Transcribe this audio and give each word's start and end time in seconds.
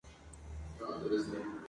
Actualmente 0.79 0.83
está 0.83 0.95
en 0.95 1.27
proyecto. 1.31 1.51